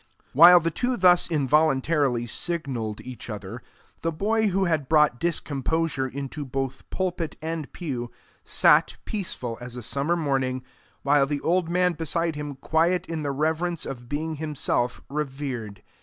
While 0.33 0.59
the 0.59 0.71
two 0.71 0.97
thus 0.97 1.29
involuntarily 1.29 2.25
signalled 2.25 3.01
each 3.01 3.29
other, 3.29 3.61
the 4.01 4.11
boy 4.11 4.47
who 4.47 4.65
had 4.65 4.89
brought 4.89 5.19
discomposure 5.19 6.07
into 6.07 6.43
both 6.43 6.89
pulpit 6.89 7.35
and 7.39 7.71
pew, 7.71 8.09
sat 8.43 8.97
peaceful 9.05 9.59
as 9.61 9.75
a 9.75 9.83
summer 9.83 10.15
morning, 10.15 10.63
with 11.03 11.29
the 11.29 11.39
old 11.41 11.69
man 11.69 11.93
beside 11.93 12.33
him 12.35 12.55
quiet 12.55 13.05
in 13.05 13.21
the 13.21 13.31
reverence 13.31 13.85
of 13.85 14.09
being 14.09 14.37
himself 14.37 15.01
revered. 15.07 15.83